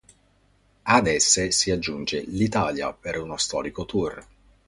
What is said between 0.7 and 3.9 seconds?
Ad esse si aggiunge l'Italia per uno storico